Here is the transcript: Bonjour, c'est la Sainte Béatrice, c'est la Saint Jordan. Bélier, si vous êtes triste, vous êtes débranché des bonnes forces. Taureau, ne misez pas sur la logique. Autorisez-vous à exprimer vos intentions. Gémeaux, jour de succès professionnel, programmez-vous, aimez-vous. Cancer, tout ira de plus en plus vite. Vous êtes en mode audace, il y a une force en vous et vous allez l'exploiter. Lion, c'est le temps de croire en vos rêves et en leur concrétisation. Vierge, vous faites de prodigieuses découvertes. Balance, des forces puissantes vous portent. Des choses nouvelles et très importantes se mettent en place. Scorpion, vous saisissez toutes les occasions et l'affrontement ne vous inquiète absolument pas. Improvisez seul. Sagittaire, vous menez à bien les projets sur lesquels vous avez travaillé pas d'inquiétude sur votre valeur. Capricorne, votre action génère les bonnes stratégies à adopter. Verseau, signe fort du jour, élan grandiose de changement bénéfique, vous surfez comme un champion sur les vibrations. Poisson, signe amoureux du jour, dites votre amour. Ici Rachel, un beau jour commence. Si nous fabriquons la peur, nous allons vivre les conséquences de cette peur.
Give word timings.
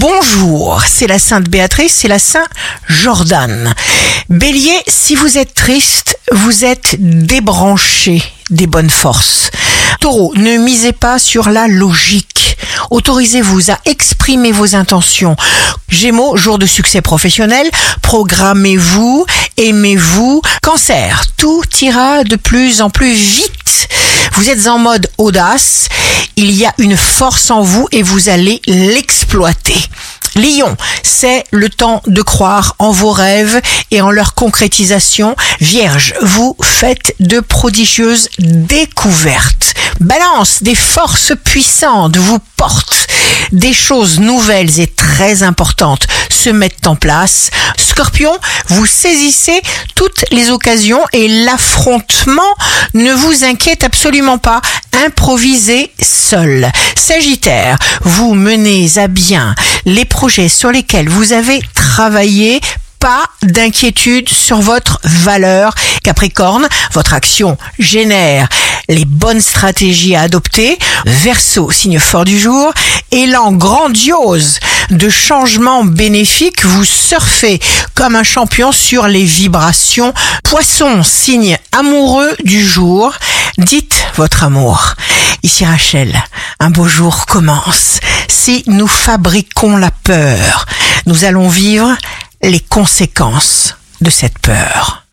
Bonjour, 0.00 0.82
c'est 0.88 1.06
la 1.06 1.18
Sainte 1.18 1.50
Béatrice, 1.50 1.92
c'est 1.92 2.08
la 2.08 2.18
Saint 2.18 2.46
Jordan. 2.88 3.74
Bélier, 4.30 4.80
si 4.88 5.14
vous 5.14 5.36
êtes 5.36 5.52
triste, 5.52 6.18
vous 6.32 6.64
êtes 6.64 6.96
débranché 6.98 8.22
des 8.48 8.66
bonnes 8.66 8.88
forces. 8.88 9.50
Taureau, 10.00 10.32
ne 10.36 10.56
misez 10.56 10.92
pas 10.92 11.18
sur 11.18 11.50
la 11.50 11.68
logique. 11.68 12.56
Autorisez-vous 12.90 13.70
à 13.70 13.78
exprimer 13.84 14.52
vos 14.52 14.74
intentions. 14.74 15.36
Gémeaux, 15.90 16.34
jour 16.34 16.58
de 16.58 16.64
succès 16.64 17.02
professionnel, 17.02 17.70
programmez-vous, 18.00 19.26
aimez-vous. 19.58 20.40
Cancer, 20.62 21.24
tout 21.36 21.62
ira 21.82 22.24
de 22.24 22.36
plus 22.36 22.80
en 22.80 22.88
plus 22.88 23.12
vite. 23.12 23.88
Vous 24.32 24.48
êtes 24.48 24.66
en 24.66 24.78
mode 24.78 25.10
audace, 25.18 25.88
il 26.40 26.52
y 26.52 26.64
a 26.64 26.72
une 26.78 26.96
force 26.96 27.50
en 27.50 27.60
vous 27.60 27.86
et 27.92 28.02
vous 28.02 28.30
allez 28.30 28.62
l'exploiter. 28.66 29.76
Lion, 30.36 30.74
c'est 31.02 31.44
le 31.50 31.68
temps 31.68 32.00
de 32.06 32.22
croire 32.22 32.76
en 32.78 32.92
vos 32.92 33.10
rêves 33.10 33.60
et 33.90 34.00
en 34.00 34.10
leur 34.10 34.32
concrétisation. 34.32 35.36
Vierge, 35.60 36.14
vous 36.22 36.56
faites 36.62 37.14
de 37.20 37.40
prodigieuses 37.40 38.30
découvertes. 38.38 39.74
Balance, 40.00 40.62
des 40.62 40.74
forces 40.74 41.34
puissantes 41.44 42.16
vous 42.16 42.38
portent. 42.56 43.06
Des 43.52 43.74
choses 43.74 44.18
nouvelles 44.18 44.80
et 44.80 44.86
très 44.86 45.42
importantes 45.42 46.06
se 46.30 46.48
mettent 46.48 46.86
en 46.86 46.96
place. 46.96 47.50
Scorpion, 47.76 48.32
vous 48.68 48.86
saisissez 48.86 49.60
toutes 49.94 50.24
les 50.30 50.50
occasions 50.50 51.04
et 51.12 51.28
l'affrontement 51.44 52.54
ne 52.94 53.12
vous 53.12 53.44
inquiète 53.44 53.84
absolument 53.84 54.38
pas. 54.38 54.62
Improvisez 55.06 55.90
seul. 55.98 56.70
Sagittaire, 56.94 57.78
vous 58.02 58.34
menez 58.34 58.98
à 58.98 59.08
bien 59.08 59.54
les 59.86 60.04
projets 60.04 60.50
sur 60.50 60.70
lesquels 60.70 61.08
vous 61.08 61.32
avez 61.32 61.62
travaillé 61.74 62.60
pas 62.98 63.24
d'inquiétude 63.42 64.28
sur 64.28 64.60
votre 64.60 65.00
valeur. 65.04 65.74
Capricorne, 66.04 66.68
votre 66.92 67.14
action 67.14 67.56
génère 67.78 68.46
les 68.90 69.04
bonnes 69.04 69.40
stratégies 69.40 70.16
à 70.16 70.22
adopter. 70.22 70.78
Verseau, 71.06 71.70
signe 71.70 71.98
fort 71.98 72.24
du 72.24 72.38
jour, 72.38 72.72
élan 73.10 73.52
grandiose 73.52 74.58
de 74.90 75.08
changement 75.08 75.84
bénéfique, 75.84 76.64
vous 76.64 76.84
surfez 76.84 77.60
comme 77.94 78.16
un 78.16 78.24
champion 78.24 78.72
sur 78.72 79.06
les 79.06 79.24
vibrations. 79.24 80.12
Poisson, 80.42 81.02
signe 81.04 81.56
amoureux 81.72 82.34
du 82.42 82.66
jour, 82.66 83.14
dites 83.58 84.06
votre 84.16 84.44
amour. 84.44 84.94
Ici 85.42 85.64
Rachel, 85.64 86.22
un 86.58 86.70
beau 86.70 86.86
jour 86.86 87.26
commence. 87.26 88.00
Si 88.28 88.62
nous 88.66 88.86
fabriquons 88.86 89.76
la 89.76 89.90
peur, 89.90 90.66
nous 91.06 91.24
allons 91.24 91.48
vivre 91.48 91.96
les 92.42 92.60
conséquences 92.60 93.76
de 94.00 94.10
cette 94.10 94.38
peur. 94.38 95.04